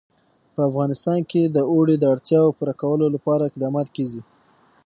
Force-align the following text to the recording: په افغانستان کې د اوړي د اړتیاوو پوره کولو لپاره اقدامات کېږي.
په 0.53 0.61
افغانستان 0.69 1.19
کې 1.31 1.41
د 1.45 1.57
اوړي 1.71 1.95
د 1.99 2.03
اړتیاوو 2.13 2.55
پوره 2.57 2.73
کولو 2.81 3.05
لپاره 3.15 3.43
اقدامات 3.49 3.87
کېږي. 3.95 4.21